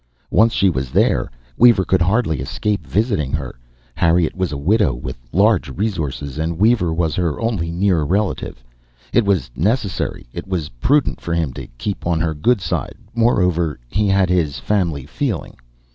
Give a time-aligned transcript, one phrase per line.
[0.31, 1.29] Once, she was there,
[1.59, 3.53] Weaver could hardly escape visiting her.
[3.93, 8.63] Harriet was a widow, with large resources, and Weaver was her only near relative.
[9.13, 12.95] It was necessary, it was prudent, for him to keep on her good side.
[13.13, 15.55] Moreover, he had his family feeling.